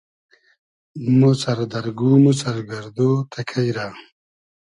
[1.17, 2.97] مۉ سئر دئر گوم و سئر گئردۉ
[3.31, 3.87] تئکݷ رۂ